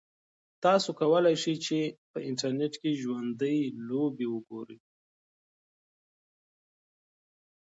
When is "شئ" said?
1.43-1.55